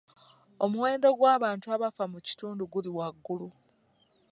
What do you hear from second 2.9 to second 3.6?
waggulu.